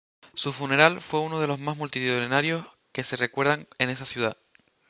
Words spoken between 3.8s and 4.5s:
esa ciudad.